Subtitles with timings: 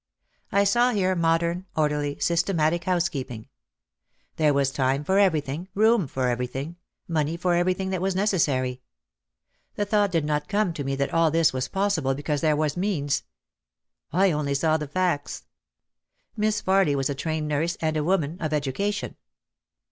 [0.51, 3.49] I saw here modern, orderly, systematic housekeeping.
[4.37, 6.77] There was time for everything, room for everything,
[7.07, 8.81] money for everything that was necessary.
[9.75, 12.75] The thought did not come to me that all this was possible because there was
[12.75, 13.21] means.
[14.11, 15.43] I only saw the facts.
[16.35, 19.17] Miss Farly was a trained nurse and a woman of education.